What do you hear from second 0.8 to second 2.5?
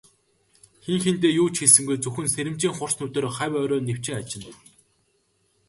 Хэн хэндээ юу ч хэлсэнгүй, зөвхөн